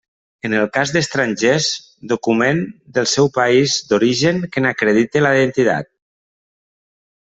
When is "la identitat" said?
5.27-5.95